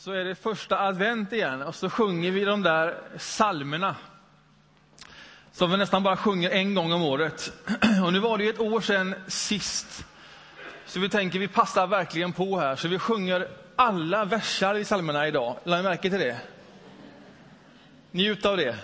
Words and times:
så 0.00 0.12
är 0.12 0.24
det 0.24 0.34
första 0.34 0.78
advent 0.78 1.32
igen 1.32 1.62
och 1.62 1.74
så 1.74 1.90
sjunger 1.90 2.30
vi 2.30 2.44
de 2.44 2.62
där 2.62 2.98
salmerna 3.18 3.96
som 5.52 5.70
vi 5.70 5.76
nästan 5.76 6.02
bara 6.02 6.16
sjunger 6.16 6.50
en 6.50 6.74
gång 6.74 6.92
om 6.92 7.02
året. 7.02 7.52
Och 8.04 8.12
nu 8.12 8.18
var 8.18 8.38
det 8.38 8.44
ju 8.44 8.50
ett 8.50 8.60
år 8.60 8.80
sedan 8.80 9.14
sist. 9.28 10.04
Så 10.86 11.00
vi 11.00 11.08
tänker 11.08 11.38
vi 11.38 11.48
passar 11.48 11.86
verkligen 11.86 12.32
på 12.32 12.58
här, 12.58 12.76
så 12.76 12.88
vi 12.88 12.98
sjunger 12.98 13.48
alla 13.76 14.24
versar 14.24 14.74
i 14.74 14.84
salmerna 14.84 15.28
idag. 15.28 15.56
Lade 15.64 15.82
ni 15.82 15.88
märke 15.88 16.10
till 16.10 16.20
det? 16.20 16.40
Njut 18.10 18.46
av 18.46 18.56
det, 18.56 18.76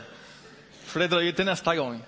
för 0.85 1.01
det 1.01 1.09
dröjer 1.09 1.33
till 1.33 1.45
nästa 1.45 1.77
gång. 1.77 2.05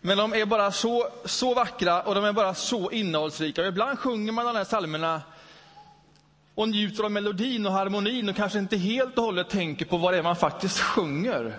Men 0.00 0.16
de 0.16 0.34
är 0.34 0.46
bara 0.46 0.72
så, 0.72 1.08
så 1.24 1.54
vackra 1.54 2.02
och 2.02 2.14
de 2.14 2.24
är 2.24 2.32
bara 2.32 2.54
så 2.54 2.90
innehållsrika. 2.90 3.62
Och 3.62 3.68
ibland 3.68 3.98
sjunger 3.98 4.32
man 4.32 4.46
de 4.46 4.56
här 4.56 4.64
salmerna 4.64 5.22
och 6.54 6.68
njuter 6.68 7.04
av 7.04 7.10
melodin 7.10 7.66
och 7.66 7.72
harmonin 7.72 8.28
och 8.28 8.36
kanske 8.36 8.58
inte 8.58 8.76
helt 8.76 9.18
och 9.18 9.24
hållet 9.24 9.50
tänker 9.50 9.84
på 9.84 9.96
vad 9.96 10.12
det 10.12 10.18
är 10.18 10.22
man 10.22 10.36
faktiskt 10.36 10.80
sjunger. 10.80 11.58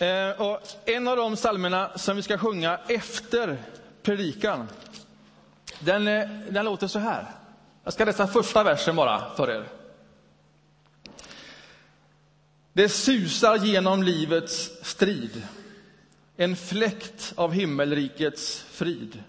Eh, 0.00 0.40
och 0.40 0.60
en 0.84 1.08
av 1.08 1.16
de 1.16 1.36
psalmerna 1.36 1.98
som 1.98 2.16
vi 2.16 2.22
ska 2.22 2.38
sjunga 2.38 2.80
efter 2.88 3.56
predikan, 4.02 4.68
den, 5.80 6.08
eh, 6.08 6.28
den 6.50 6.64
låter 6.64 6.86
så 6.86 6.98
här. 6.98 7.26
Jag 7.84 7.92
ska 7.92 8.04
läsa 8.04 8.26
första 8.26 8.62
versen 8.62 8.96
bara 8.96 9.34
för 9.34 9.50
er. 9.50 9.64
Det 12.72 12.88
susar 12.88 13.56
genom 13.56 14.02
livets 14.02 14.70
strid, 14.82 15.42
en 16.36 16.56
fläkt 16.56 17.32
av 17.36 17.52
himmelrikets 17.52 18.64
frid. 18.70 19.22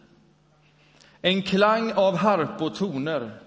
En 1.21 1.41
klang 1.41 1.91
av 1.93 2.15
harpotoner. 2.15 3.39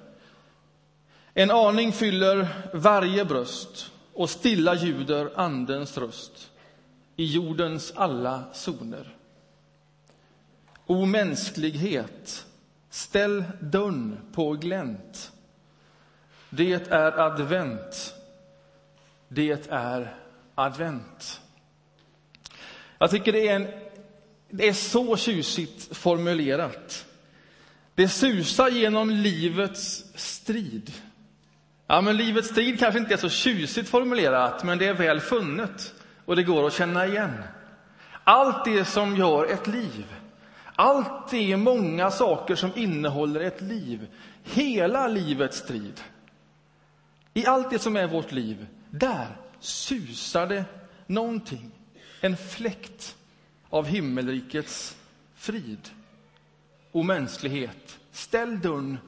En 1.34 1.50
aning 1.50 1.92
fyller 1.92 2.48
varje 2.72 3.24
bröst 3.24 3.90
och 4.12 4.30
stilla 4.30 4.74
ljuder 4.74 5.30
Andens 5.36 5.98
röst 5.98 6.50
i 7.16 7.24
jordens 7.24 7.92
alla 7.96 8.44
zoner. 8.52 9.16
O 10.86 11.06
mänsklighet, 11.06 12.46
ställ 12.90 13.44
dörren 13.60 14.18
på 14.34 14.52
glänt. 14.52 15.32
Det 16.50 16.90
är 16.90 17.20
advent. 17.20 18.14
Det 19.28 19.68
är 19.70 20.16
advent. 20.54 21.40
Jag 22.98 23.10
tycker 23.10 23.32
det 23.32 23.48
är, 23.48 23.56
en, 23.56 23.66
det 24.48 24.68
är 24.68 24.72
så 24.72 25.16
tjusigt 25.16 25.96
formulerat. 25.96 27.01
Det 27.94 28.08
susar 28.08 28.68
genom 28.68 29.10
livets 29.10 30.04
strid. 30.14 30.92
Ja, 31.86 32.00
men 32.00 32.16
livets 32.16 32.48
strid 32.48 32.78
kanske 32.78 32.98
inte 33.00 33.14
är 33.14 33.18
så 33.18 33.28
tjusigt 33.28 33.88
formulerat, 33.88 34.64
men 34.64 34.78
det 34.78 34.86
är 34.86 34.94
väl 34.94 35.20
funnet 35.20 35.94
och 36.24 36.36
det 36.36 36.42
går 36.42 36.66
att 36.66 36.72
känna 36.72 37.06
igen. 37.06 37.42
Allt 38.24 38.64
det 38.64 38.84
som 38.84 39.16
gör 39.16 39.52
ett 39.52 39.66
liv, 39.66 40.14
allt 40.74 41.30
det 41.30 41.56
många 41.56 42.10
saker 42.10 42.54
som 42.54 42.70
innehåller 42.76 43.40
ett 43.40 43.60
liv, 43.60 44.06
hela 44.42 45.08
livets 45.08 45.58
strid. 45.58 46.00
I 47.34 47.46
allt 47.46 47.70
det 47.70 47.78
som 47.78 47.96
är 47.96 48.06
vårt 48.06 48.32
liv, 48.32 48.66
där 48.90 49.36
susar 49.60 50.46
det 50.46 50.64
någonting, 51.06 51.70
en 52.20 52.36
fläkt 52.36 53.16
av 53.70 53.86
himmelrikets 53.86 54.96
frid 55.34 55.90
och 56.92 57.04
mänsklighet. 57.04 57.98
Ställ 58.12 58.60
dörren 58.60 58.98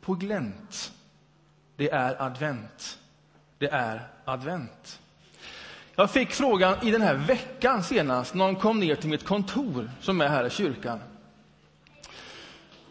på 0.00 0.14
glänt. 0.14 0.92
Det 1.76 1.90
är 1.90 2.22
advent. 2.22 2.98
Det 3.58 3.68
är 3.68 4.08
advent. 4.24 5.00
Jag 5.94 6.10
fick 6.10 6.30
frågan 6.30 6.86
i 6.86 6.90
den 6.90 7.02
här 7.02 7.14
veckan 7.14 7.82
senast, 7.82 8.34
någon 8.34 8.56
kom 8.56 8.80
ner 8.80 8.94
till 8.94 9.10
mitt 9.10 9.24
kontor 9.24 9.90
som 10.00 10.20
är 10.20 10.28
här 10.28 10.46
i 10.46 10.50
kyrkan. 10.50 11.00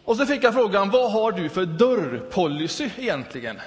Och 0.04 0.16
så 0.16 0.26
fick 0.26 0.44
jag 0.44 0.54
frågan, 0.54 0.90
vad 0.90 1.12
har 1.12 1.32
du 1.32 1.48
för 1.48 1.66
dörrpolicy 1.66 2.90
egentligen? 2.96 3.60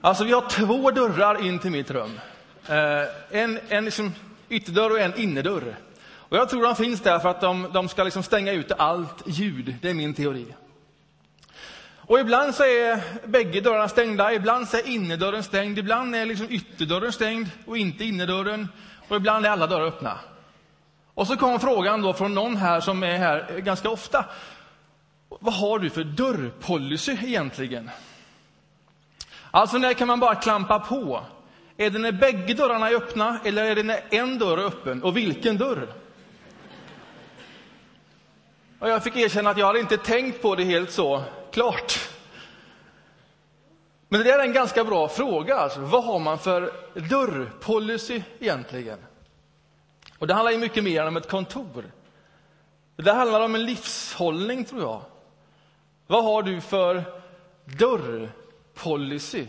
Alltså, 0.00 0.24
vi 0.24 0.32
har 0.32 0.48
två 0.48 0.90
dörrar 0.90 1.46
in 1.46 1.58
till 1.58 1.70
mitt 1.70 1.90
rum. 1.90 2.20
Eh, 2.68 3.04
en 3.30 3.58
en 3.68 3.84
liksom 3.84 4.14
ytterdörr 4.48 4.90
och 4.90 5.00
en 5.00 5.18
innerdörr. 5.20 5.76
Och 6.30 6.36
jag 6.36 6.48
tror 6.48 6.62
de 6.62 6.76
finns 6.76 7.00
där 7.00 7.18
för 7.18 7.28
att 7.28 7.40
de, 7.40 7.68
de 7.72 7.88
ska 7.88 8.04
liksom 8.04 8.22
stänga 8.22 8.52
ute 8.52 8.74
allt 8.74 9.22
ljud. 9.26 9.76
Det 9.82 9.90
är 9.90 9.94
min 9.94 10.14
teori. 10.14 10.46
Och 11.96 12.20
ibland 12.20 12.54
så 12.54 12.62
är 12.62 13.02
bägge 13.28 13.60
dörrarna 13.60 13.88
stängda, 13.88 14.32
ibland 14.32 14.68
så 14.68 14.76
är 14.76 14.88
innerdörren 14.88 15.42
stängd, 15.42 15.78
ibland 15.78 16.14
är 16.14 16.26
liksom 16.26 16.46
ytterdörren 16.50 17.12
stängd 17.12 17.50
och 17.66 17.78
inte 17.78 18.04
innerdörren. 18.04 18.68
Och 19.08 19.16
ibland 19.16 19.46
är 19.46 19.50
alla 19.50 19.66
dörrar 19.66 19.86
öppna. 19.86 20.18
Och 21.14 21.26
så 21.26 21.36
kom 21.36 21.60
frågan 21.60 22.02
då 22.02 22.12
från 22.12 22.34
någon 22.34 22.56
här 22.56 22.80
som 22.80 23.02
är 23.02 23.18
här 23.18 23.58
ganska 23.58 23.90
ofta. 23.90 24.24
Vad 25.28 25.54
har 25.54 25.78
du 25.78 25.90
för 25.90 26.04
dörrpolicy 26.04 27.12
egentligen? 27.12 27.90
Alltså, 29.50 29.78
när 29.78 29.92
kan 29.92 30.08
man 30.08 30.20
bara 30.20 30.34
klampa 30.34 30.78
på? 30.78 31.24
Är 31.76 31.90
det 31.90 31.98
när 31.98 32.12
bägge 32.12 32.54
dörrarna 32.54 32.88
är 32.88 32.94
öppna 32.94 33.40
eller 33.44 33.64
är 33.64 33.74
det 33.74 33.82
när 33.82 34.00
en 34.10 34.38
dörr 34.38 34.58
är 34.58 34.64
öppen? 34.64 35.02
Och 35.02 35.16
vilken 35.16 35.58
dörr? 35.58 35.88
Och 38.80 38.88
jag 38.88 39.04
fick 39.04 39.16
erkänna 39.16 39.50
att 39.50 39.58
jag 39.58 39.66
hade 39.66 39.80
inte 39.80 39.96
tänkt 39.96 40.42
på 40.42 40.54
det 40.54 40.64
helt 40.64 40.90
så 40.90 41.22
klart. 41.50 42.08
Men 44.08 44.20
det 44.20 44.30
är 44.30 44.38
en 44.38 44.52
ganska 44.52 44.84
bra 44.84 45.08
fråga. 45.08 45.56
Alltså. 45.56 45.80
Vad 45.80 46.04
har 46.04 46.18
man 46.18 46.38
för 46.38 46.72
dörrpolicy 46.94 48.22
egentligen? 48.38 48.98
Och 50.18 50.26
det 50.26 50.34
handlar 50.34 50.52
ju 50.52 50.58
mycket 50.58 50.84
mer 50.84 51.06
om 51.06 51.16
ett 51.16 51.28
kontor. 51.28 51.84
Det 52.96 53.12
handlar 53.12 53.40
om 53.40 53.54
en 53.54 53.64
livshållning, 53.64 54.64
tror 54.64 54.82
jag. 54.82 55.02
Vad 56.06 56.24
har 56.24 56.42
du 56.42 56.60
för 56.60 57.04
dörrpolicy? 57.64 59.46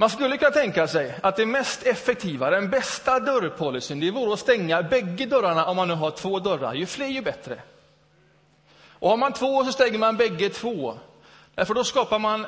Man 0.00 0.10
skulle 0.10 0.38
kunna 0.38 0.50
tänka 0.50 0.88
sig 0.88 1.14
att 1.22 1.36
det 1.36 1.46
mest 1.46 1.82
effektiva, 1.82 2.50
den 2.50 2.70
bästa 2.70 3.20
dörrpolicyn, 3.20 4.00
det 4.00 4.10
vore 4.10 4.32
att 4.32 4.40
stänga 4.40 4.82
bägge 4.82 5.26
dörrarna 5.26 5.66
om 5.66 5.76
man 5.76 5.88
nu 5.88 5.94
har 5.94 6.10
två 6.10 6.38
dörrar. 6.38 6.74
Ju 6.74 6.86
fler, 6.86 7.06
ju 7.06 7.22
bättre. 7.22 7.62
Och 8.92 9.10
har 9.10 9.16
man 9.16 9.32
två 9.32 9.64
så 9.64 9.72
stänger 9.72 9.98
man 9.98 10.16
bägge 10.16 10.48
två. 10.48 10.98
Därför 11.54 11.74
då 11.74 11.84
skapar 11.84 12.18
man 12.18 12.46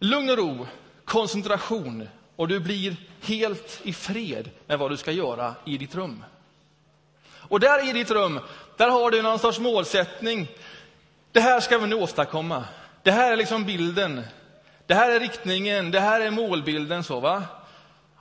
lugn 0.00 0.30
och 0.30 0.36
ro, 0.36 0.66
koncentration 1.04 2.08
och 2.36 2.48
du 2.48 2.60
blir 2.60 2.96
helt 3.22 3.80
i 3.82 3.92
fred 3.92 4.50
med 4.66 4.78
vad 4.78 4.90
du 4.90 4.96
ska 4.96 5.10
göra 5.12 5.54
i 5.64 5.78
ditt 5.78 5.94
rum. 5.94 6.24
Och 7.32 7.60
där 7.60 7.88
i 7.88 7.92
ditt 7.92 8.10
rum, 8.10 8.40
där 8.76 8.88
har 8.88 9.10
du 9.10 9.22
någon 9.22 9.38
sorts 9.38 9.58
målsättning. 9.58 10.48
Det 11.32 11.40
här 11.40 11.60
ska 11.60 11.78
vi 11.78 11.86
nu 11.86 11.94
åstadkomma. 11.94 12.64
Det 13.02 13.10
här 13.10 13.32
är 13.32 13.36
liksom 13.36 13.64
bilden. 13.64 14.22
Det 14.86 14.94
här 14.94 15.10
är 15.10 15.20
riktningen, 15.20 15.90
det 15.90 16.00
här 16.00 16.20
är 16.20 16.30
målbilden. 16.30 17.04
så 17.04 17.20
va? 17.20 17.42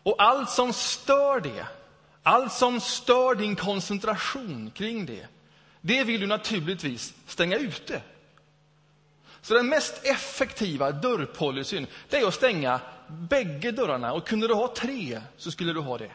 Och 0.03 0.16
allt 0.18 0.50
som 0.50 0.74
stör 0.74 1.40
det, 1.40 1.68
allt 2.24 2.53
som 2.53 2.79
stör 2.79 3.35
din 3.35 3.56
koncentration 3.56 4.72
kring 4.72 5.06
det, 5.06 5.28
det 5.81 6.03
vill 6.03 6.22
du 6.22 6.28
naturligtvis 6.28 7.13
stänga 7.28 7.57
ute. 7.57 8.01
Så 9.41 9.53
den 9.53 9.69
mest 9.69 10.06
effektiva 10.06 10.91
dörrpolicyn, 10.91 11.88
det 12.09 12.18
är 12.18 12.28
att 12.28 12.34
stänga 12.34 12.80
bägge 13.07 13.72
dörrarna. 13.72 14.13
Och 14.13 14.28
kunde 14.28 14.47
du 14.47 14.53
ha 14.53 14.74
tre, 14.75 15.22
så 15.38 15.51
skulle 15.51 15.74
du 15.74 15.80
ha 15.80 15.97
det. 15.97 16.12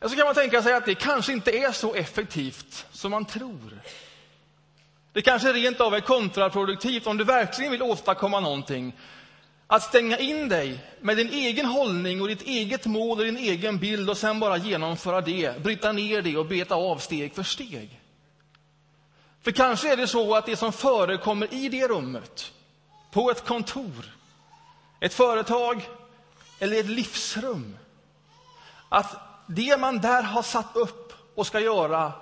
Så 0.00 0.16
kan 0.16 0.26
man 0.26 0.34
tänka 0.34 0.62
sig 0.62 0.74
att 0.74 0.86
det 0.86 0.94
kanske 0.94 1.32
inte 1.32 1.58
är 1.58 1.72
så 1.72 1.94
effektivt 1.94 2.86
som 2.92 3.10
man 3.10 3.24
tror. 3.24 3.80
Det 5.14 5.22
kanske 5.22 5.52
rent 5.52 5.80
av 5.80 5.94
är 5.94 6.00
kontraproduktivt 6.00 7.06
om 7.06 7.16
du 7.16 7.24
verkligen 7.24 7.72
vill 7.72 7.82
åstadkomma 7.82 8.40
någonting. 8.40 8.92
Att 9.66 9.82
stänga 9.82 10.18
in 10.18 10.48
dig 10.48 10.84
med 11.00 11.16
din 11.16 11.28
egen 11.28 11.66
hållning 11.66 12.20
och 12.20 12.28
ditt 12.28 12.42
eget 12.42 12.86
mål 12.86 13.18
och 13.18 13.24
din 13.24 13.36
egen 13.36 13.78
bild 13.78 14.10
och 14.10 14.16
sen 14.16 14.40
bara 14.40 14.56
genomföra 14.56 15.20
det, 15.20 15.62
bryta 15.62 15.92
ner 15.92 16.22
det 16.22 16.36
och 16.36 16.46
beta 16.46 16.74
av 16.74 16.98
steg 16.98 17.34
för 17.34 17.42
steg. 17.42 18.00
För 19.42 19.50
kanske 19.50 19.92
är 19.92 19.96
det 19.96 20.06
så 20.06 20.34
att 20.34 20.46
det 20.46 20.56
som 20.56 20.72
förekommer 20.72 21.54
i 21.54 21.68
det 21.68 21.88
rummet, 21.88 22.52
på 23.10 23.30
ett 23.30 23.44
kontor, 23.44 24.04
ett 25.00 25.14
företag 25.14 25.88
eller 26.58 26.80
ett 26.80 26.86
livsrum, 26.90 27.76
att 28.88 29.16
det 29.46 29.80
man 29.80 29.98
där 29.98 30.22
har 30.22 30.42
satt 30.42 30.76
upp 30.76 31.12
och 31.34 31.46
ska 31.46 31.60
göra 31.60 32.12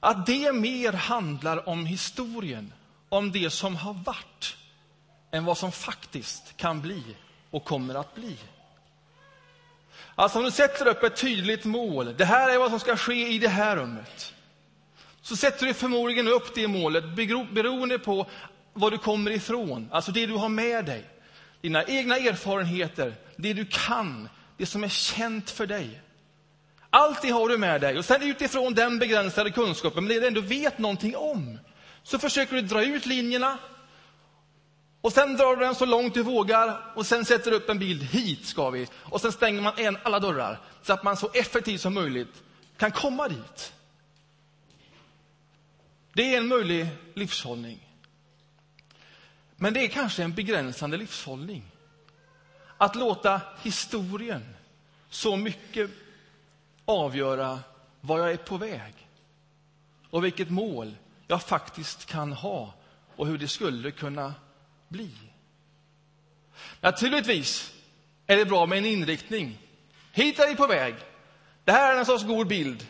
att 0.00 0.26
det 0.26 0.52
mer 0.52 0.92
handlar 0.92 1.68
om 1.68 1.86
historien, 1.86 2.72
om 3.08 3.32
det 3.32 3.50
som 3.50 3.76
har 3.76 3.94
varit, 3.94 4.56
än 5.30 5.44
vad 5.44 5.58
som 5.58 5.72
faktiskt 5.72 6.56
kan 6.56 6.80
bli 6.80 7.02
och 7.50 7.64
kommer 7.64 7.94
att 7.94 8.14
bli. 8.14 8.36
Alltså 10.14 10.38
om 10.38 10.44
du 10.44 10.50
sätter 10.50 10.88
upp 10.88 11.02
ett 11.02 11.16
tydligt 11.16 11.64
mål, 11.64 12.14
det 12.16 12.24
här 12.24 12.48
är 12.48 12.58
vad 12.58 12.70
som 12.70 12.80
ska 12.80 12.96
ske 12.96 13.28
i 13.28 13.38
det 13.38 13.48
här 13.48 13.76
rummet. 13.76 14.34
så 15.22 15.36
sätter 15.36 15.66
du 15.66 15.74
förmodligen 15.74 16.28
upp 16.28 16.54
det 16.54 16.68
målet 16.68 17.04
beroende 17.52 17.98
på 17.98 18.26
var 18.72 18.90
du 18.90 18.98
kommer 18.98 19.30
ifrån, 19.30 19.88
alltså 19.92 20.12
det 20.12 20.26
du 20.26 20.34
har 20.34 20.48
med 20.48 20.84
dig. 20.84 21.04
Dina 21.60 21.84
egna 21.84 22.16
erfarenheter, 22.16 23.14
det 23.36 23.52
du 23.52 23.66
kan, 23.70 24.28
det 24.56 24.66
som 24.66 24.84
är 24.84 24.88
känt 24.88 25.50
för 25.50 25.66
dig. 25.66 26.00
Allt 26.90 27.22
det 27.22 27.30
har 27.30 27.48
du 27.48 27.58
med 27.58 27.80
dig 27.80 27.98
och 27.98 28.04
sen 28.04 28.22
utifrån 28.22 28.74
den 28.74 28.98
begränsade 28.98 29.50
kunskapen, 29.50 30.04
men 30.04 30.14
det 30.14 30.20
du 30.20 30.26
ändå 30.26 30.40
vet 30.40 30.78
någonting 30.78 31.16
om, 31.16 31.58
så 32.02 32.18
försöker 32.18 32.54
du 32.54 32.62
dra 32.62 32.84
ut 32.84 33.06
linjerna 33.06 33.58
och 35.00 35.12
sen 35.12 35.36
drar 35.36 35.56
du 35.56 35.64
den 35.64 35.74
så 35.74 35.86
långt 35.86 36.14
du 36.14 36.22
vågar 36.22 36.92
och 36.94 37.06
sen 37.06 37.24
sätter 37.24 37.50
du 37.50 37.56
upp 37.56 37.68
en 37.68 37.78
bild, 37.78 38.02
hit 38.02 38.46
ska 38.46 38.70
vi. 38.70 38.88
Och 38.94 39.20
sen 39.20 39.32
stänger 39.32 39.62
man 39.62 39.78
igen 39.78 39.98
alla 40.02 40.20
dörrar 40.20 40.60
så 40.82 40.92
att 40.92 41.02
man 41.02 41.16
så 41.16 41.30
effektivt 41.34 41.80
som 41.80 41.94
möjligt 41.94 42.42
kan 42.76 42.92
komma 42.92 43.28
dit. 43.28 43.72
Det 46.12 46.34
är 46.34 46.38
en 46.38 46.46
möjlig 46.46 46.86
livshållning. 47.14 47.88
Men 49.56 49.74
det 49.74 49.84
är 49.84 49.88
kanske 49.88 50.22
en 50.22 50.34
begränsande 50.34 50.96
livshållning. 50.96 51.64
Att 52.78 52.96
låta 52.96 53.40
historien 53.62 54.54
så 55.10 55.36
mycket 55.36 55.90
avgöra 56.88 57.60
var 58.00 58.18
jag 58.18 58.32
är 58.32 58.36
på 58.36 58.56
väg 58.56 59.08
och 60.10 60.24
vilket 60.24 60.50
mål 60.50 60.96
jag 61.26 61.42
faktiskt 61.42 62.06
kan 62.06 62.32
ha 62.32 62.74
och 63.16 63.26
hur 63.26 63.38
det 63.38 63.48
skulle 63.48 63.90
kunna 63.90 64.34
bli. 64.88 65.10
Naturligtvis 66.80 67.72
är 68.26 68.36
det 68.36 68.44
bra 68.44 68.66
med 68.66 68.78
en 68.78 68.86
inriktning. 68.86 69.58
Hit 70.12 70.38
är 70.38 70.48
vi 70.48 70.56
på 70.56 70.66
väg. 70.66 70.94
Det 71.64 71.72
här 71.72 71.94
är 71.94 71.98
en 71.98 72.06
sorts 72.06 72.24
god 72.24 72.46
bild. 72.46 72.86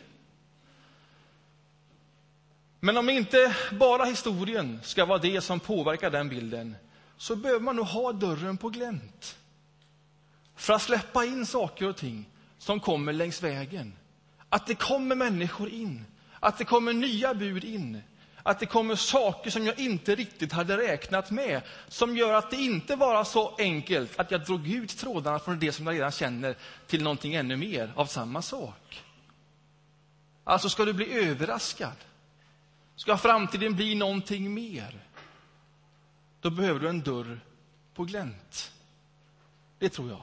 Men 2.80 2.96
om 2.96 3.08
inte 3.08 3.56
bara 3.72 4.04
historien 4.04 4.80
ska 4.82 5.04
vara 5.04 5.18
det 5.18 5.40
som 5.40 5.60
påverkar 5.60 6.10
den 6.10 6.28
bilden 6.28 6.76
så 7.16 7.36
behöver 7.36 7.60
man 7.60 7.76
nog 7.76 7.86
ha 7.86 8.12
dörren 8.12 8.56
på 8.56 8.68
glänt 8.68 9.38
för 10.56 10.72
att 10.72 10.82
släppa 10.82 11.24
in 11.24 11.46
saker 11.46 11.88
och 11.88 11.96
ting 11.96 12.30
som 12.58 12.80
kommer 12.80 13.12
längs 13.12 13.42
vägen. 13.42 13.92
Att 14.48 14.66
det 14.66 14.74
kommer 14.74 15.16
människor 15.16 15.68
in, 15.68 16.04
att 16.40 16.58
det 16.58 16.64
kommer 16.64 16.92
nya 16.92 17.34
bud 17.34 17.64
in, 17.64 18.02
att 18.42 18.60
det 18.60 18.66
kommer 18.66 18.94
saker 18.94 19.50
som 19.50 19.66
jag 19.66 19.78
inte 19.78 20.14
riktigt 20.14 20.52
hade 20.52 20.76
räknat 20.76 21.30
med, 21.30 21.62
som 21.88 22.16
gör 22.16 22.34
att 22.34 22.50
det 22.50 22.56
inte 22.56 22.96
var 22.96 23.24
så 23.24 23.54
enkelt 23.58 24.18
att 24.18 24.30
jag 24.30 24.44
drog 24.44 24.68
ut 24.68 24.98
trådarna 24.98 25.38
från 25.38 25.58
det 25.58 25.72
som 25.72 25.86
jag 25.86 25.94
redan 25.94 26.10
känner 26.10 26.56
till 26.86 27.02
någonting 27.02 27.34
ännu 27.34 27.56
mer 27.56 27.92
av 27.96 28.06
samma 28.06 28.42
sak. 28.42 29.04
Alltså, 30.44 30.68
ska 30.68 30.84
du 30.84 30.92
bli 30.92 31.12
överraskad? 31.12 31.96
Ska 32.96 33.16
framtiden 33.16 33.74
bli 33.74 33.94
någonting 33.94 34.54
mer? 34.54 35.04
Då 36.40 36.50
behöver 36.50 36.80
du 36.80 36.88
en 36.88 37.00
dörr 37.00 37.40
på 37.94 38.04
glänt. 38.04 38.72
Det 39.78 39.88
tror 39.88 40.10
jag. 40.10 40.22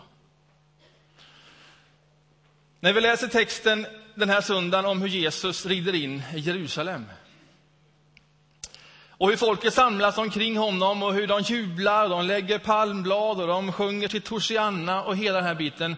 När 2.86 2.94
vi 2.94 3.02
läser 3.02 3.28
texten 3.28 3.88
den 4.16 4.30
här 4.30 4.42
söndagen 4.42 4.86
om 4.86 5.02
hur 5.02 5.08
Jesus 5.08 5.66
rider 5.66 5.96
in 5.96 6.24
i 6.36 6.40
Jerusalem 6.40 7.06
och 9.10 9.30
hur 9.30 9.38
folket 9.38 9.74
samlas 9.74 10.18
omkring 10.18 10.58
honom 10.58 11.04
och 11.04 11.14
hur 11.14 11.28
de 11.28 11.42
jublar, 11.42 12.10
de 12.10 12.26
lägger 12.26 12.60
palmblad 12.60 13.42
och 13.42 13.48
de 13.48 13.72
sjunger 13.72 14.08
till 14.08 14.22
Torsianna 14.22 15.04
och 15.04 15.18
hela 15.18 15.36
den 15.38 15.46
här 15.46 15.56
biten. 15.56 15.96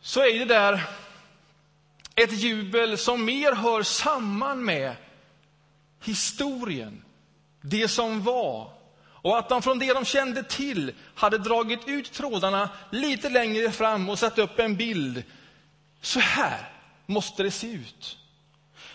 Så 0.00 0.20
är 0.20 0.38
det 0.38 0.44
där 0.44 0.82
ett 2.14 2.32
jubel 2.32 2.98
som 2.98 3.24
mer 3.24 3.52
hör 3.52 3.82
samman 3.82 4.64
med 4.64 4.96
historien, 6.04 7.04
det 7.60 7.88
som 7.88 8.22
var. 8.22 8.70
Och 9.04 9.38
att 9.38 9.48
de 9.48 9.62
från 9.62 9.78
det 9.78 9.92
de 9.94 10.04
kände 10.04 10.42
till 10.42 10.92
hade 11.14 11.38
dragit 11.38 11.88
ut 11.88 12.12
trådarna 12.12 12.68
lite 12.90 13.28
längre 13.28 13.70
fram 13.70 14.08
och 14.08 14.18
satt 14.18 14.38
upp 14.38 14.58
en 14.58 14.76
bild. 14.76 15.24
Så 16.02 16.20
här 16.20 16.72
måste 17.06 17.42
det 17.42 17.50
se 17.50 17.72
ut. 17.72 18.18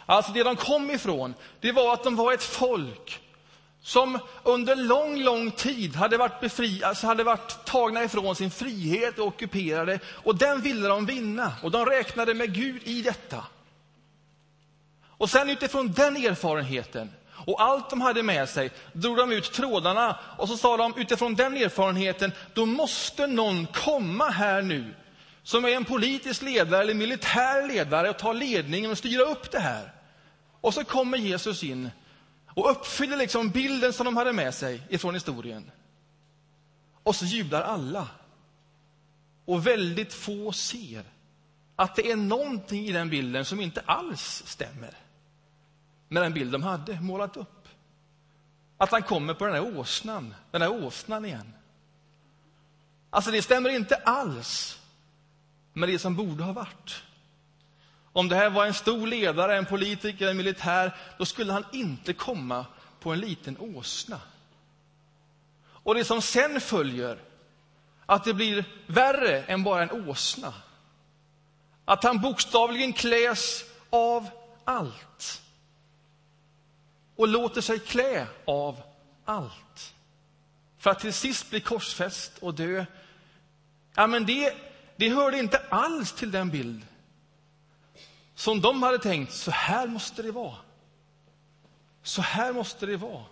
Alltså 0.05 0.31
det 0.31 0.43
de 0.43 0.55
kom 0.55 0.91
ifrån, 0.91 1.33
det 1.59 1.71
var 1.71 1.93
att 1.93 2.03
de 2.03 2.15
var 2.15 2.33
ett 2.33 2.43
folk 2.43 3.19
som 3.81 4.19
under 4.43 4.75
lång, 4.75 5.23
lång 5.23 5.51
tid 5.51 5.95
hade 5.95 6.17
varit, 6.17 6.39
befri, 6.39 6.83
alltså 6.83 7.07
hade 7.07 7.23
varit 7.23 7.65
tagna 7.65 8.03
ifrån 8.03 8.35
sin 8.35 8.51
frihet 8.51 9.19
och 9.19 9.27
ockuperade. 9.27 9.99
Och 10.07 10.35
den 10.35 10.61
ville 10.61 10.87
de 10.87 11.05
vinna, 11.05 11.53
och 11.63 11.71
de 11.71 11.85
räknade 11.85 12.33
med 12.33 12.53
Gud 12.53 12.81
i 12.83 13.01
detta. 13.01 13.45
Och 15.17 15.29
sen 15.29 15.49
utifrån 15.49 15.91
den 15.91 16.17
erfarenheten 16.17 17.11
och 17.45 17.61
allt 17.61 17.89
de 17.89 18.01
hade 18.01 18.23
med 18.23 18.49
sig 18.49 18.71
drog 18.93 19.17
de 19.17 19.31
ut 19.31 19.53
trådarna 19.53 20.19
och 20.37 20.49
så 20.49 20.57
sa 20.57 20.77
de 20.77 20.93
utifrån 20.97 21.35
den 21.35 21.57
erfarenheten, 21.57 22.31
då 22.53 22.65
måste 22.65 23.27
någon 23.27 23.65
komma 23.65 24.29
här 24.29 24.61
nu 24.61 24.93
som 25.43 25.65
är 25.65 25.69
en 25.69 25.85
politisk 25.85 26.41
ledare 26.41 26.81
eller 26.81 26.93
militär 26.93 27.67
ledare 27.67 28.09
och 28.09 28.19
tar 28.19 28.33
ledningen 28.33 28.91
och 28.91 28.97
styra 28.97 29.23
upp 29.23 29.51
det 29.51 29.59
här. 29.59 29.91
Och 30.61 30.73
så 30.73 30.83
kommer 30.83 31.17
Jesus 31.17 31.63
in 31.63 31.89
och 32.47 32.71
uppfyller 32.71 33.17
liksom 33.17 33.49
bilden 33.49 33.93
som 33.93 34.05
de 34.05 34.17
hade 34.17 34.33
med 34.33 34.53
sig 34.53 34.81
ifrån 34.89 35.13
historien. 35.13 35.71
Och 37.03 37.15
så 37.15 37.25
jublar 37.25 37.61
alla. 37.61 38.07
Och 39.45 39.67
väldigt 39.67 40.13
få 40.13 40.51
ser 40.51 41.03
att 41.75 41.95
det 41.95 42.11
är 42.11 42.15
någonting 42.15 42.85
i 42.85 42.91
den 42.91 43.09
bilden 43.09 43.45
som 43.45 43.61
inte 43.61 43.81
alls 43.85 44.43
stämmer 44.45 44.93
med 46.07 46.23
den 46.23 46.33
bild 46.33 46.51
de 46.51 46.63
hade 46.63 47.01
målat 47.01 47.37
upp. 47.37 47.67
Att 48.77 48.91
han 48.91 49.03
kommer 49.03 49.33
på 49.33 49.45
den 49.45 49.53
här 49.53 49.77
åsnan, 49.77 50.35
den 50.51 50.61
här 50.61 50.85
åsnan 50.85 51.25
igen. 51.25 51.53
Alltså, 53.09 53.31
det 53.31 53.41
stämmer 53.41 53.69
inte 53.69 53.95
alls 53.95 54.79
med 55.73 55.89
det 55.89 55.99
som 55.99 56.15
borde 56.15 56.43
ha 56.43 56.53
varit. 56.53 57.03
Om 58.13 58.29
det 58.29 58.35
här 58.35 58.49
var 58.49 58.65
en 58.65 58.73
stor 58.73 59.07
ledare, 59.07 59.57
en 59.57 59.65
politiker, 59.65 60.27
en 60.27 60.37
militär, 60.37 60.95
då 61.17 61.25
skulle 61.25 61.53
han 61.53 61.65
inte 61.71 62.13
komma 62.13 62.65
på 62.99 63.13
en 63.13 63.19
liten 63.19 63.57
åsna. 63.59 64.19
Och 65.65 65.95
det 65.95 66.05
som 66.05 66.21
sen 66.21 66.61
följer, 66.61 67.19
att 68.05 68.23
det 68.23 68.33
blir 68.33 68.65
värre 68.87 69.43
än 69.43 69.63
bara 69.63 69.83
en 69.83 70.09
åsna. 70.09 70.53
Att 71.85 72.03
han 72.03 72.21
bokstavligen 72.21 72.93
kläs 72.93 73.63
av 73.89 74.29
allt. 74.63 75.41
Och 77.15 77.27
låter 77.27 77.61
sig 77.61 77.79
klä 77.79 78.27
av 78.45 78.81
allt. 79.25 79.93
För 80.77 80.89
att 80.89 80.99
till 80.99 81.13
sist 81.13 81.49
bli 81.49 81.59
korsfäst 81.59 82.37
och 82.37 82.53
dö. 82.53 82.85
Ja, 83.95 84.07
men 84.07 84.25
det, 84.25 84.55
det 84.95 85.09
hörde 85.09 85.39
inte 85.39 85.61
alls 85.69 86.13
till 86.13 86.31
den 86.31 86.49
bild 86.49 86.85
som 88.35 88.61
de 88.61 88.83
hade 88.83 88.99
tänkt, 88.99 89.33
så 89.33 89.51
här 89.51 89.87
måste 89.87 90.21
det 90.21 90.31
vara. 90.31 90.55
Så 92.03 92.21
här 92.21 92.53
måste 92.53 92.85
det 92.85 92.97
vara. 92.97 93.23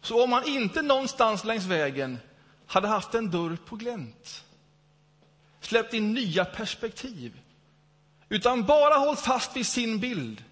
Så 0.00 0.24
om 0.24 0.30
man 0.30 0.44
inte 0.44 0.82
någonstans 0.82 1.44
längs 1.44 1.64
vägen 1.64 2.18
hade 2.66 2.88
haft 2.88 3.14
en 3.14 3.30
dörr 3.30 3.56
på 3.66 3.76
glänt, 3.76 4.44
släppt 5.60 5.94
in 5.94 6.12
nya 6.12 6.44
perspektiv, 6.44 7.40
utan 8.28 8.64
bara 8.64 8.94
hållit 8.94 9.20
fast 9.20 9.56
vid 9.56 9.66
sin 9.66 10.00
bild. 10.00 10.44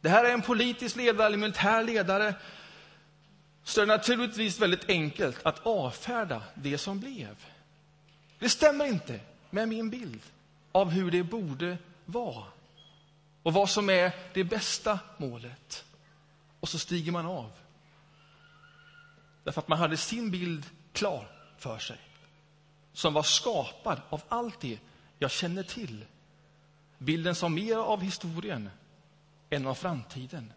Det 0.00 0.08
här 0.08 0.24
är 0.24 0.32
en 0.32 0.42
politisk 0.42 0.96
ledare 0.96 1.26
eller 1.26 1.38
militär 1.38 1.84
ledare. 1.84 2.34
Så 3.64 3.80
är 3.80 3.86
det 3.86 3.92
naturligtvis 3.92 4.60
väldigt 4.60 4.88
enkelt 4.88 5.46
att 5.46 5.66
avfärda 5.66 6.42
det 6.54 6.78
som 6.78 7.00
blev. 7.00 7.46
Det 8.38 8.48
stämmer 8.48 8.84
inte 8.84 9.20
med 9.50 9.68
min 9.68 9.90
bild 9.90 10.22
av 10.72 10.90
hur 10.90 11.10
det 11.10 11.22
borde 11.22 11.78
vara 12.04 12.44
och 13.42 13.52
vad 13.52 13.70
som 13.70 13.90
är 13.90 14.12
det 14.34 14.44
bästa 14.44 14.98
målet. 15.16 15.84
Och 16.60 16.68
så 16.68 16.78
stiger 16.78 17.12
man 17.12 17.26
av. 17.26 17.50
Därför 19.44 19.60
att 19.60 19.68
man 19.68 19.78
hade 19.78 19.96
sin 19.96 20.30
bild 20.30 20.66
klar 20.92 21.28
för 21.58 21.78
sig 21.78 21.98
som 22.92 23.14
var 23.14 23.22
skapad 23.22 24.00
av 24.10 24.22
allt 24.28 24.60
det 24.60 24.78
jag 25.18 25.30
känner 25.30 25.62
till. 25.62 26.04
Bilden 26.98 27.34
som 27.34 27.54
mer 27.54 27.76
av 27.76 28.00
historien 28.00 28.70
än 29.50 29.66
av 29.66 29.74
framtiden. 29.74 30.52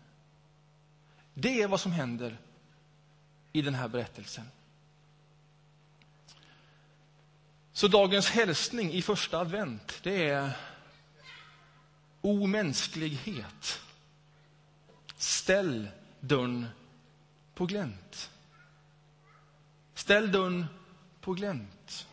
Det 1.34 1.62
är 1.62 1.68
vad 1.68 1.80
som 1.80 1.92
händer 1.92 2.38
i 3.54 3.62
den 3.62 3.76
här 3.76 3.88
berättelsen. 3.88 4.46
Så 7.74 7.88
dagens 7.88 8.30
hälsning 8.30 8.94
i 8.94 9.02
första 9.02 9.40
advent, 9.40 10.00
det 10.04 10.30
är 10.30 10.52
omänsklighet. 12.22 13.82
Ställ 15.18 15.88
dörren 16.20 16.68
på 17.54 17.66
glänt. 17.66 18.32
Ställ 19.94 20.32
dörren 20.32 20.66
på 21.22 21.34
glänt. 21.34 22.08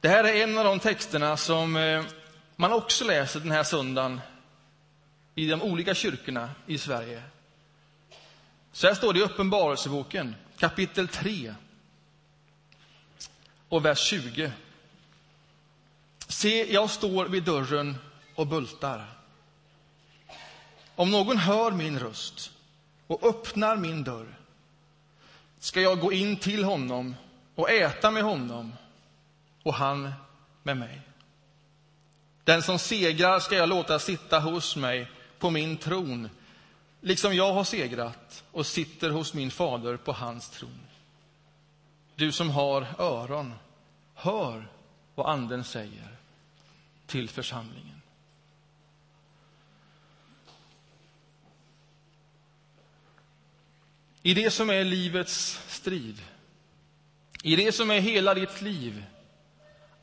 Det 0.00 0.08
här 0.08 0.24
är 0.24 0.42
en 0.42 0.58
av 0.58 0.64
de 0.64 0.78
texterna 0.78 1.36
som 1.36 1.76
eh, 1.76 2.04
man 2.56 2.72
också 2.72 3.04
läser 3.04 3.40
den 3.40 3.50
här 3.50 3.62
söndagen 3.62 4.20
i 5.34 5.46
de 5.46 5.62
olika 5.62 5.94
kyrkorna 5.94 6.50
i 6.66 6.78
Sverige. 6.78 7.22
Så 8.72 8.86
här 8.86 8.94
står 8.94 9.12
det 9.12 9.18
i 9.18 9.22
Uppenbarelseboken, 9.22 10.34
kapitel 10.58 11.08
3 11.08 11.54
och 13.68 13.84
vers 13.84 13.98
20. 13.98 14.52
Se, 16.28 16.72
jag 16.72 16.90
står 16.90 17.26
vid 17.26 17.42
dörren 17.42 17.96
och 18.34 18.46
bultar. 18.46 19.06
Om 20.94 21.10
någon 21.10 21.36
hör 21.36 21.70
min 21.70 21.98
röst 21.98 22.50
och 23.06 23.26
öppnar 23.26 23.76
min 23.76 24.04
dörr 24.04 24.38
ska 25.58 25.80
jag 25.80 26.00
gå 26.00 26.12
in 26.12 26.36
till 26.36 26.64
honom 26.64 27.14
och 27.54 27.70
äta 27.70 28.10
med 28.10 28.22
honom 28.22 28.72
och 29.62 29.74
han 29.74 30.12
med 30.62 30.76
mig. 30.76 31.00
Den 32.44 32.62
som 32.62 32.78
segrar 32.78 33.40
ska 33.40 33.56
jag 33.56 33.68
låta 33.68 33.98
sitta 33.98 34.40
hos 34.40 34.76
mig 34.76 35.10
på 35.38 35.50
min 35.50 35.76
tron, 35.76 36.28
liksom 37.02 37.34
jag 37.34 37.52
har 37.52 37.64
segrat 37.64 38.44
och 38.52 38.66
sitter 38.66 39.10
hos 39.10 39.34
min 39.34 39.50
fader 39.50 39.96
på 39.96 40.12
hans 40.12 40.50
tron. 40.50 40.80
Du 42.14 42.32
som 42.32 42.50
har 42.50 42.86
öron, 42.98 43.54
hör 44.14 44.68
vad 45.14 45.26
Anden 45.26 45.64
säger 45.64 46.08
till 47.06 47.28
församlingen. 47.28 48.02
I 54.22 54.34
det 54.34 54.50
som 54.50 54.70
är 54.70 54.84
livets 54.84 55.60
strid, 55.68 56.22
i 57.42 57.56
det 57.56 57.72
som 57.72 57.90
är 57.90 58.00
hela 58.00 58.34
ditt 58.34 58.60
liv, 58.60 59.04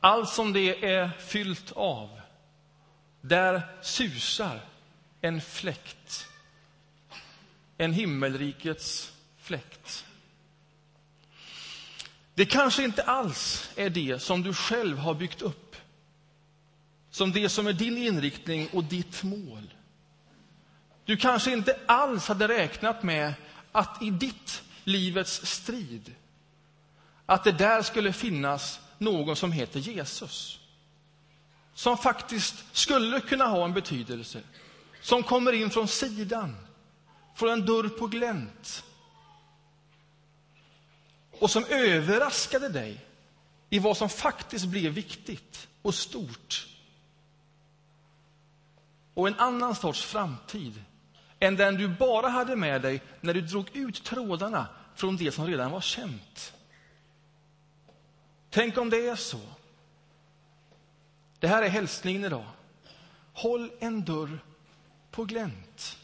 allt 0.00 0.28
som 0.28 0.52
det 0.52 0.84
är 0.84 1.10
fyllt 1.18 1.72
av, 1.72 2.20
där 3.20 3.62
susar 3.82 4.60
en 5.20 5.40
fläkt, 5.40 6.29
en 7.80 7.92
himmelrikets 7.92 9.12
fläkt. 9.38 10.06
Det 12.34 12.46
kanske 12.46 12.84
inte 12.84 13.02
alls 13.02 13.70
är 13.76 13.90
det 13.90 14.22
som 14.22 14.42
du 14.42 14.54
själv 14.54 14.98
har 14.98 15.14
byggt 15.14 15.42
upp, 15.42 15.76
som 17.10 17.32
det 17.32 17.48
som 17.48 17.66
är 17.66 17.72
din 17.72 17.98
inriktning 17.98 18.68
och 18.72 18.84
ditt 18.84 19.22
mål. 19.22 19.74
Du 21.04 21.16
kanske 21.16 21.52
inte 21.52 21.78
alls 21.86 22.28
hade 22.28 22.48
räknat 22.48 23.02
med 23.02 23.34
att 23.72 24.02
i 24.02 24.10
ditt 24.10 24.62
livets 24.84 25.46
strid, 25.46 26.14
att 27.26 27.44
det 27.44 27.52
där 27.52 27.82
skulle 27.82 28.12
finnas 28.12 28.80
någon 28.98 29.36
som 29.36 29.52
heter 29.52 29.80
Jesus. 29.80 30.60
Som 31.74 31.98
faktiskt 31.98 32.64
skulle 32.72 33.20
kunna 33.20 33.46
ha 33.46 33.64
en 33.64 33.72
betydelse. 33.72 34.40
Som 35.00 35.22
kommer 35.22 35.52
in 35.52 35.70
från 35.70 35.88
sidan, 35.88 36.56
från 37.34 37.50
en 37.50 37.66
dörr 37.66 37.88
på 37.88 38.06
glänt. 38.06 38.84
Och 41.40 41.50
som 41.50 41.64
överraskade 41.64 42.68
dig 42.68 43.06
i 43.70 43.78
vad 43.78 43.96
som 43.96 44.08
faktiskt 44.08 44.66
blev 44.66 44.92
viktigt 44.92 45.68
och 45.82 45.94
stort. 45.94 46.66
Och 49.14 49.28
en 49.28 49.38
annan 49.38 49.74
sorts 49.74 50.04
framtid 50.04 50.84
än 51.38 51.56
den 51.56 51.74
du 51.74 51.88
bara 51.88 52.28
hade 52.28 52.56
med 52.56 52.82
dig 52.82 53.02
när 53.20 53.34
du 53.34 53.40
drog 53.40 53.76
ut 53.76 54.04
trådarna 54.04 54.66
från 54.94 55.16
det 55.16 55.32
som 55.32 55.46
redan 55.46 55.70
var 55.70 55.80
känt. 55.80 56.52
Tänk 58.50 58.78
om 58.78 58.90
det 58.90 59.08
är 59.08 59.16
så. 59.16 59.40
Det 61.38 61.48
här 61.48 61.62
är 61.62 61.68
hälsningen 61.68 62.24
idag. 62.24 62.46
Håll 63.32 63.70
en 63.80 64.04
dörr 64.04 64.38
på 65.10 65.24
glänt. 65.24 65.99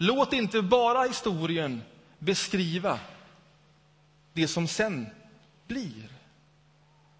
Låt 0.00 0.32
inte 0.32 0.62
bara 0.62 1.02
historien 1.02 1.82
beskriva 2.18 2.98
det 4.32 4.48
som 4.48 4.68
sen 4.68 5.06
blir. 5.66 6.08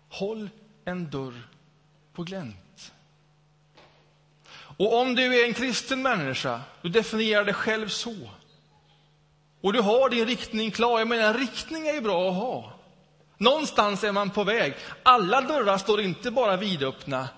Håll 0.09 0.51
en 0.85 1.11
dörr 1.11 1.49
på 2.13 2.23
glänt. 2.23 2.93
Och 4.51 5.01
om 5.01 5.15
du 5.15 5.41
är 5.41 5.47
en 5.47 5.55
kristen 5.55 6.03
människa, 6.03 6.61
du 6.83 6.89
definierar 6.89 7.45
dig 7.45 7.55
själv 7.55 7.89
så, 7.89 8.17
och 9.61 9.73
du 9.73 9.81
har 9.81 10.11
din 10.11 10.27
riktning 10.27 10.71
klar, 10.71 10.99
jag 10.99 11.09
menar 11.09 11.29
en 11.29 11.39
riktning 11.39 11.89
är 11.89 11.95
ju 11.95 12.01
bra 12.01 12.29
att 12.29 12.37
ha. 12.37 12.73
Någonstans 13.39 14.05
är 14.05 14.13
man 14.13 14.31
på 14.31 14.45
väg. 14.45 14.75
Alla 15.03 15.41
dörrar 15.41 15.79
står 15.79 16.01
inte 16.01 16.31
bara 16.31 16.57
vidöppna 16.57 17.29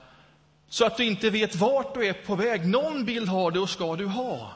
så 0.68 0.86
att 0.86 0.96
du 0.96 1.04
inte 1.04 1.30
vet 1.30 1.56
vart 1.56 1.94
du 1.94 2.06
är 2.06 2.12
på 2.12 2.34
väg. 2.34 2.66
Någon 2.66 3.04
bild 3.04 3.28
har 3.28 3.50
du 3.50 3.60
och 3.60 3.70
ska 3.70 3.96
du 3.96 4.06
ha. 4.06 4.52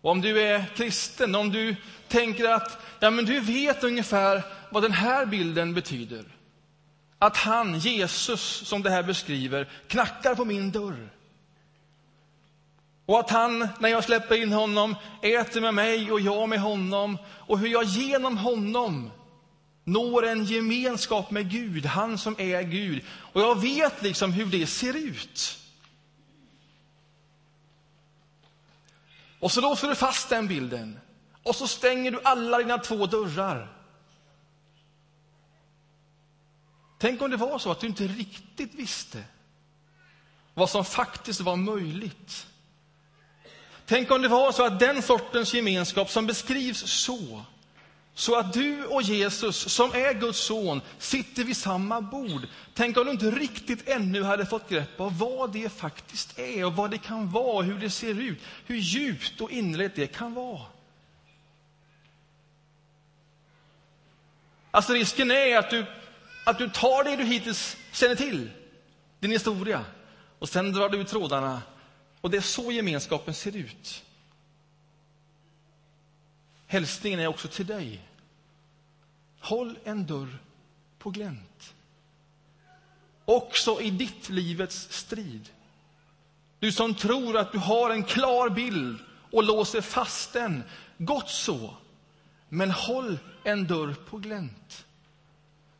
Och 0.00 0.10
om 0.10 0.20
du 0.20 0.42
är 0.42 0.64
kristen, 0.76 1.34
om 1.34 1.52
du 1.52 1.76
tänker 2.08 2.50
att 2.50 2.78
ja, 3.00 3.10
men 3.10 3.24
du 3.24 3.40
vet 3.40 3.84
ungefär 3.84 4.42
vad 4.70 4.82
den 4.82 4.92
här 4.92 5.26
bilden 5.26 5.74
betyder. 5.74 6.24
Att 7.18 7.36
han, 7.36 7.78
Jesus, 7.78 8.40
som 8.40 8.82
det 8.82 8.90
här 8.90 9.02
beskriver, 9.02 9.68
knackar 9.86 10.34
på 10.34 10.44
min 10.44 10.70
dörr. 10.70 11.10
Och 13.06 13.20
att 13.20 13.30
han, 13.30 13.68
när 13.78 13.88
jag 13.88 14.04
släpper 14.04 14.42
in 14.42 14.52
honom, 14.52 14.94
äter 15.22 15.60
med 15.60 15.74
mig 15.74 16.12
och 16.12 16.20
jag 16.20 16.48
med 16.48 16.60
honom. 16.60 17.18
Och 17.28 17.58
hur 17.58 17.68
jag 17.68 17.84
genom 17.84 18.36
honom 18.38 19.10
når 19.84 20.26
en 20.26 20.44
gemenskap 20.44 21.30
med 21.30 21.50
Gud, 21.50 21.86
han 21.86 22.18
som 22.18 22.34
är 22.38 22.62
Gud. 22.62 23.04
Och 23.08 23.40
jag 23.40 23.60
vet 23.60 24.02
liksom 24.02 24.32
hur 24.32 24.46
det 24.46 24.66
ser 24.66 24.96
ut. 24.96 25.58
Och 29.40 29.52
så 29.52 29.60
låser 29.60 29.88
du 29.88 29.94
fast 29.94 30.28
den 30.28 30.48
bilden. 30.48 31.00
Och 31.42 31.56
så 31.56 31.68
stänger 31.68 32.10
du 32.10 32.20
alla 32.24 32.58
dina 32.58 32.78
två 32.78 33.06
dörrar. 33.06 33.74
Tänk 36.98 37.22
om 37.22 37.30
det 37.30 37.36
var 37.36 37.58
så 37.58 37.70
att 37.70 37.80
du 37.80 37.86
inte 37.86 38.06
riktigt 38.06 38.74
visste 38.74 39.24
vad 40.54 40.70
som 40.70 40.84
faktiskt 40.84 41.40
var 41.40 41.56
möjligt. 41.56 42.46
Tänk 43.86 44.10
om 44.10 44.22
det 44.22 44.28
var 44.28 44.52
så 44.52 44.64
att 44.64 44.80
den 44.80 45.02
sortens 45.02 45.54
gemenskap 45.54 46.10
som 46.10 46.26
beskrivs 46.26 46.90
så 46.90 47.44
så 48.18 48.34
att 48.34 48.52
du 48.52 48.84
och 48.84 49.02
Jesus, 49.02 49.72
som 49.72 49.90
är 49.92 50.14
Guds 50.14 50.38
son, 50.38 50.80
sitter 50.98 51.44
vid 51.44 51.56
samma 51.56 52.00
bord. 52.00 52.46
Tänk 52.74 52.96
om 52.96 53.04
du 53.04 53.10
inte 53.10 53.30
riktigt 53.30 53.88
ännu 53.88 54.22
hade 54.22 54.46
fått 54.46 54.68
grepp 54.68 55.00
om 55.00 55.18
vad 55.18 55.52
det 55.52 55.68
faktiskt 55.68 56.38
är 56.38 56.64
och 56.64 56.76
vad 56.76 56.90
det 56.90 56.98
kan 56.98 57.30
vara, 57.30 57.62
hur 57.62 57.78
det 57.78 57.90
ser 57.90 58.20
ut, 58.20 58.38
hur 58.66 58.76
djupt 58.76 59.40
och 59.40 59.50
innerligt 59.50 59.96
det 59.96 60.06
kan 60.06 60.34
vara. 60.34 60.62
Alltså 64.70 64.92
risken 64.92 65.30
är 65.30 65.58
att 65.58 65.70
du, 65.70 65.86
att 66.44 66.58
du 66.58 66.68
tar 66.68 67.04
det 67.04 67.16
du 67.16 67.24
hittills 67.24 67.76
känner 67.92 68.14
till, 68.14 68.50
din 69.20 69.30
historia, 69.30 69.84
och 70.38 70.48
sen 70.48 70.72
drar 70.72 70.88
du 70.88 70.98
ut 70.98 71.08
trådarna. 71.08 71.62
Och 72.20 72.30
det 72.30 72.36
är 72.36 72.40
så 72.40 72.72
gemenskapen 72.72 73.34
ser 73.34 73.56
ut. 73.56 74.04
Hälsningen 76.66 77.20
är 77.20 77.26
också 77.26 77.48
till 77.48 77.66
dig. 77.66 78.07
Håll 79.48 79.78
en 79.84 80.06
dörr 80.06 80.38
på 80.98 81.10
glänt. 81.10 81.74
Också 83.24 83.80
i 83.80 83.90
ditt 83.90 84.28
livets 84.28 84.92
strid. 84.92 85.48
Du 86.58 86.72
som 86.72 86.94
tror 86.94 87.36
att 87.36 87.52
du 87.52 87.58
har 87.58 87.90
en 87.90 88.02
klar 88.02 88.50
bild 88.50 88.98
och 89.32 89.44
låser 89.44 89.80
fast 89.80 90.32
den. 90.32 90.62
Gott 90.98 91.30
så. 91.30 91.76
Men 92.48 92.70
håll 92.70 93.18
en 93.44 93.66
dörr 93.66 93.94
på 93.94 94.18
glänt. 94.18 94.86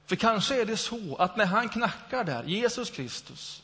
För 0.06 0.16
kanske 0.16 0.60
är 0.60 0.66
det 0.66 0.76
så 0.76 1.16
att 1.16 1.36
när 1.36 1.46
han 1.46 1.68
knackar 1.68 2.24
där, 2.24 2.44
Jesus 2.44 2.90
Kristus, 2.90 3.62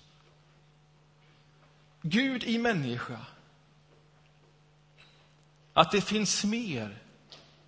Gud 2.03 2.45
i 2.45 2.59
människa, 2.59 3.21
att 5.73 5.91
det 5.91 6.01
finns 6.01 6.45
mer 6.45 6.99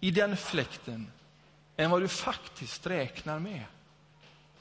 i 0.01 0.11
den 0.11 0.37
fläkten 0.37 1.11
än 1.77 1.91
vad 1.91 2.03
du 2.03 2.09
faktiskt 2.09 2.87
räknar 2.87 3.39
med. 3.39 3.65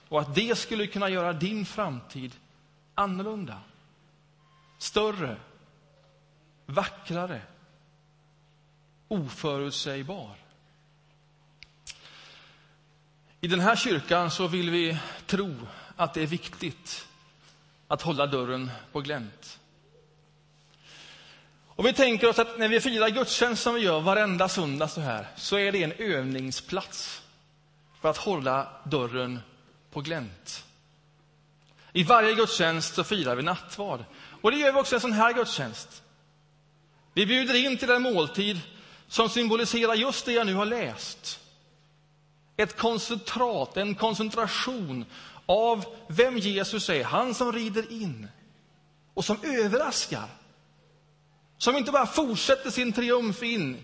Och 0.09 0.21
att 0.21 0.35
det 0.35 0.57
skulle 0.57 0.87
kunna 0.87 1.09
göra 1.09 1.33
din 1.33 1.65
framtid 1.65 2.35
annorlunda, 2.95 3.59
större, 4.77 5.37
vackrare, 6.65 7.41
oförutsägbar. 9.07 10.35
I 13.41 13.47
den 13.47 13.59
här 13.59 13.75
kyrkan 13.75 14.31
så 14.31 14.47
vill 14.47 14.69
vi 14.69 14.97
tro 15.25 15.55
att 15.95 16.13
det 16.13 16.21
är 16.21 16.27
viktigt 16.27 17.07
att 17.87 18.01
hålla 18.01 18.27
dörren 18.27 18.71
på 18.91 19.01
glänt. 19.01 19.59
Och 21.75 21.85
vi 21.85 21.93
tänker 21.93 22.29
oss 22.29 22.39
att 22.39 22.59
när 22.59 22.67
vi 22.67 22.81
firar 22.81 23.09
gudstjänst 23.09 23.63
som 23.63 23.75
vi 23.75 23.81
gör 23.81 24.01
varenda 24.01 24.49
söndag 24.49 24.87
så 24.87 25.01
här, 25.01 25.27
så 25.35 25.57
är 25.57 25.71
det 25.71 25.83
en 25.83 25.91
övningsplats 25.91 27.21
för 28.01 28.09
att 28.09 28.17
hålla 28.17 28.67
dörren 28.83 29.39
på 29.91 30.01
glänt. 30.01 30.65
I 31.93 32.03
varje 32.03 32.33
gudstjänst 32.33 32.95
så 32.95 33.03
firar 33.03 33.35
vi 33.35 33.43
nattvard. 33.43 34.03
Och 34.41 34.51
det 34.51 34.57
gör 34.57 34.73
vi 34.73 34.79
också 34.79 34.95
i 34.95 34.97
en 34.97 35.01
sån 35.01 35.11
här 35.11 35.33
gudstjänst. 35.33 36.03
Vi 37.13 37.25
bjuder 37.25 37.65
in 37.65 37.77
till 37.77 37.89
en 37.89 38.01
måltid 38.01 38.59
som 39.07 39.29
symboliserar 39.29 39.93
just 39.93 40.25
det 40.25 40.31
jag 40.31 40.45
nu 40.45 40.53
har 40.53 40.65
läst. 40.65 41.39
Ett 42.57 42.77
koncentrat, 42.77 43.77
en 43.77 43.95
koncentration 43.95 45.05
av 45.45 45.85
vem 46.07 46.37
Jesus 46.37 46.89
är, 46.89 47.03
han 47.03 47.33
som 47.33 47.51
rider 47.51 47.91
in 47.91 48.27
och 49.13 49.25
som 49.25 49.37
överraskar. 49.43 50.29
Som 51.57 51.77
inte 51.77 51.91
bara 51.91 52.05
fortsätter 52.05 52.69
sin 52.69 52.93
triumf 52.93 53.43
in, 53.43 53.83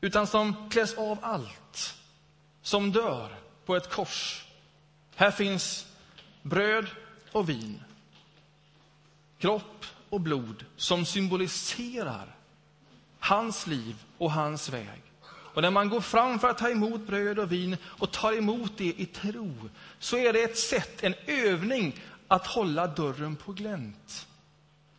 utan 0.00 0.26
som 0.26 0.70
kläs 0.70 0.94
av 0.94 1.18
allt. 1.22 1.94
Som 2.62 2.92
dör 2.92 3.36
på 3.66 3.76
ett 3.76 3.90
kors. 3.90 4.44
Här 5.16 5.30
finns 5.30 5.86
bröd 6.42 6.86
och 7.32 7.48
vin. 7.48 7.82
Kropp 9.38 9.84
och 10.08 10.20
blod 10.20 10.64
som 10.76 11.04
symboliserar 11.04 12.36
hans 13.18 13.66
liv 13.66 13.96
och 14.18 14.32
hans 14.32 14.68
väg. 14.68 15.02
Och 15.54 15.62
när 15.62 15.70
man 15.70 15.88
går 15.88 16.00
fram 16.00 16.38
för 16.38 16.48
att 16.48 16.58
ta 16.58 16.70
emot 16.70 17.06
bröd 17.06 17.38
och 17.38 17.52
vin 17.52 17.76
och 17.84 18.10
tar 18.10 18.32
emot 18.32 18.72
det 18.78 19.00
i 19.00 19.06
tro, 19.06 19.68
så 19.98 20.16
är 20.16 20.32
det 20.32 20.42
ett 20.42 20.58
sätt, 20.58 21.02
en 21.02 21.14
övning 21.26 22.00
att 22.28 22.46
hålla 22.46 22.86
dörren 22.86 23.36
på 23.36 23.52
glänt. 23.52 24.26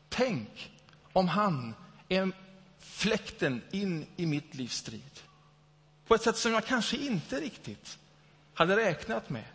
Tänk 0.10 0.72
om 1.14 1.28
han 1.28 1.74
är 2.12 2.32
fläkten 2.80 3.62
in 3.72 4.06
i 4.16 4.26
mitt 4.26 4.56
livs 4.56 4.76
strid. 4.76 5.20
På 6.08 6.16
ett 6.16 6.22
sätt 6.22 6.38
som 6.38 6.54
jag 6.54 6.66
kanske 6.66 6.98
inte 6.98 7.40
riktigt 7.40 7.98
hade 8.54 8.76
räknat 8.76 9.30
med. 9.30 9.46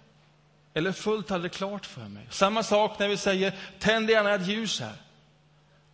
Eller 0.75 0.93
fullt 0.93 1.31
hade 1.31 1.49
klart 1.49 1.87
för 1.87 2.09
mig. 2.09 2.27
Samma 2.31 2.63
sak 2.63 2.99
när 2.99 3.09
vi 3.09 3.17
säger, 3.17 3.59
tänd 3.79 4.11
gärna 4.11 4.35
ett 4.35 4.47
ljus 4.47 4.81
här. 4.81 4.95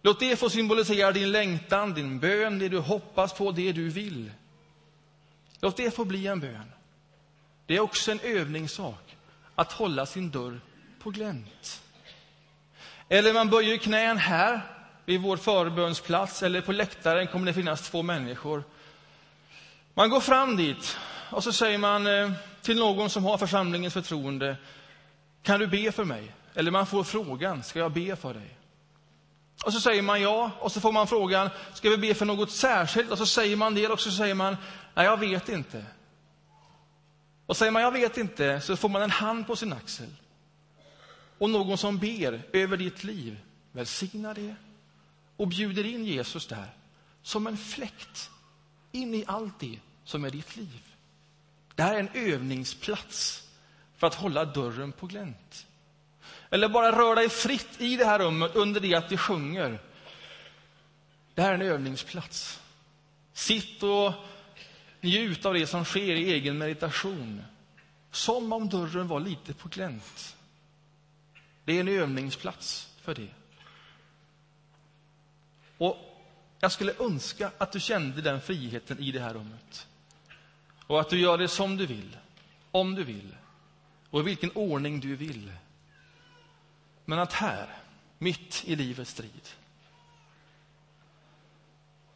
Låt 0.02 0.20
det 0.20 0.36
få 0.36 0.50
symbolisera 0.50 1.12
din 1.12 1.32
längtan, 1.32 1.94
din 1.94 2.20
bön, 2.20 2.58
det 2.58 2.68
du 2.68 2.78
hoppas 2.78 3.32
på, 3.32 3.52
det 3.52 3.72
du 3.72 3.88
vill. 3.88 4.30
Låt 5.60 5.76
det 5.76 5.90
få 5.90 6.04
bli 6.04 6.26
en 6.26 6.40
bön. 6.40 6.72
Det 7.66 7.76
är 7.76 7.80
också 7.80 8.12
en 8.12 8.20
övningssak 8.20 9.16
att 9.54 9.72
hålla 9.72 10.06
sin 10.06 10.30
dörr 10.30 10.60
på 11.02 11.10
glänt. 11.10 11.82
Eller 13.08 13.32
man 13.32 13.50
böjer 13.50 13.76
knän 13.76 14.18
här 14.18 14.71
vid 15.04 15.20
vår 15.20 15.36
förbönsplats 15.36 16.42
eller 16.42 16.60
på 16.60 16.72
läktaren 16.72 17.26
kommer 17.26 17.46
det 17.46 17.52
finnas 17.52 17.90
två 17.90 18.02
människor. 18.02 18.64
Man 19.94 20.10
går 20.10 20.20
fram 20.20 20.56
dit 20.56 20.98
och 21.30 21.44
så 21.44 21.52
säger 21.52 21.78
man 21.78 22.06
eh, 22.06 22.32
till 22.62 22.76
någon 22.76 23.10
som 23.10 23.24
har 23.24 23.38
församlingens 23.38 23.94
förtroende, 23.94 24.56
kan 25.42 25.60
du 25.60 25.66
be 25.66 25.92
för 25.92 26.04
mig? 26.04 26.32
Eller 26.54 26.70
man 26.70 26.86
får 26.86 27.04
frågan, 27.04 27.62
ska 27.62 27.78
jag 27.78 27.92
be 27.92 28.16
för 28.16 28.34
dig? 28.34 28.58
Och 29.64 29.72
så 29.72 29.80
säger 29.80 30.02
man 30.02 30.22
ja, 30.22 30.50
och 30.58 30.72
så 30.72 30.80
får 30.80 30.92
man 30.92 31.06
frågan, 31.06 31.50
ska 31.74 31.90
vi 31.90 31.96
be 31.96 32.14
för 32.14 32.26
något 32.26 32.50
särskilt? 32.50 33.10
Och 33.10 33.18
så 33.18 33.26
säger 33.26 33.56
man 33.56 33.74
det, 33.74 33.88
och 33.88 34.00
så 34.00 34.10
säger 34.10 34.34
man, 34.34 34.56
nej, 34.94 35.04
jag 35.04 35.16
vet 35.16 35.48
inte. 35.48 35.84
Och 37.46 37.56
säger 37.56 37.72
man 37.72 37.82
jag 37.82 37.92
vet 37.92 38.16
inte, 38.16 38.60
så 38.60 38.76
får 38.76 38.88
man 38.88 39.02
en 39.02 39.10
hand 39.10 39.46
på 39.46 39.56
sin 39.56 39.72
axel. 39.72 40.08
Och 41.38 41.50
någon 41.50 41.78
som 41.78 41.98
ber 41.98 42.42
över 42.52 42.76
ditt 42.76 43.04
liv, 43.04 43.40
välsignar 43.72 44.34
det 44.34 44.54
och 45.36 45.48
bjuder 45.48 45.86
in 45.86 46.04
Jesus 46.04 46.46
där, 46.46 46.70
som 47.22 47.46
en 47.46 47.56
fläkt, 47.56 48.30
in 48.92 49.14
i 49.14 49.24
allt 49.26 49.60
det 49.60 49.78
som 50.04 50.24
är 50.24 50.30
ditt 50.30 50.56
liv. 50.56 50.82
Det 51.74 51.82
här 51.82 51.94
är 51.94 52.00
en 52.00 52.32
övningsplats 52.32 53.48
för 53.96 54.06
att 54.06 54.14
hålla 54.14 54.44
dörren 54.44 54.92
på 54.92 55.06
glänt. 55.06 55.66
Eller 56.50 56.68
bara 56.68 56.98
rör 56.98 57.16
dig 57.16 57.28
fritt 57.28 57.80
i 57.80 57.96
det 57.96 58.04
här 58.04 58.18
rummet 58.18 58.56
under 58.56 58.80
det 58.80 58.94
att 58.94 59.12
vi 59.12 59.16
sjunger. 59.16 59.80
Det 61.34 61.42
här 61.42 61.50
är 61.50 61.54
en 61.54 61.62
övningsplats. 61.62 62.60
Sitt 63.32 63.82
och 63.82 64.12
njut 65.00 65.46
av 65.46 65.54
det 65.54 65.66
som 65.66 65.84
sker 65.84 66.14
i 66.14 66.32
egen 66.32 66.58
meditation. 66.58 67.42
Som 68.10 68.52
om 68.52 68.68
dörren 68.68 69.08
var 69.08 69.20
lite 69.20 69.54
på 69.54 69.68
glänt. 69.68 70.36
Det 71.64 71.76
är 71.76 71.80
en 71.80 71.88
övningsplats 71.88 72.88
för 73.02 73.14
det. 73.14 73.28
Och 75.82 75.96
jag 76.60 76.72
skulle 76.72 76.94
önska 76.98 77.52
att 77.58 77.72
du 77.72 77.80
kände 77.80 78.22
den 78.22 78.40
friheten 78.40 78.98
i 78.98 79.12
det 79.12 79.20
här 79.20 79.34
rummet. 79.34 79.86
Och 80.86 81.00
att 81.00 81.10
du 81.10 81.20
gör 81.20 81.38
det 81.38 81.48
som 81.48 81.76
du 81.76 81.86
vill, 81.86 82.16
om 82.70 82.94
du 82.94 83.04
vill 83.04 83.36
och 84.10 84.20
i 84.20 84.22
vilken 84.22 84.50
ordning 84.54 85.00
du 85.00 85.16
vill. 85.16 85.52
Men 87.04 87.18
att 87.18 87.32
här, 87.32 87.78
mitt 88.18 88.64
i 88.66 88.76
livets 88.76 89.10
strid, 89.10 89.48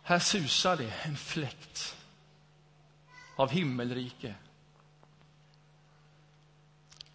här 0.03 0.19
susar 0.19 0.77
det 0.77 0.95
en 1.03 1.17
fläkt 1.17 1.97
av 3.37 3.51
himmelrike. 3.51 4.35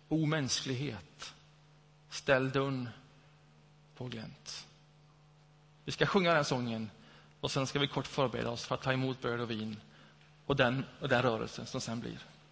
Omänsklighet. 0.08 1.34
Ställ 2.10 2.52
dörren 2.52 2.90
på 3.96 4.06
glänt. 4.08 4.68
Vi 5.86 5.92
ska 5.92 6.06
sjunga 6.06 6.34
den 6.34 6.46
sången 6.46 6.92
och 7.42 7.52
sen 7.52 7.68
ska 7.68 7.80
vi 7.80 7.88
kort 7.88 8.08
förbereda 8.08 8.50
oss 8.50 8.66
för 8.66 8.76
att 8.76 8.82
ta 8.82 8.94
emot 8.94 9.22
bröd 9.22 9.40
och 9.40 9.52
vin 9.52 9.78
och 10.46 10.56
den, 10.56 10.86
och 11.00 11.10
den 11.10 11.22
rörelsen 11.22 11.66
som 11.66 11.82
sen 11.82 12.00
blir. 12.00 12.20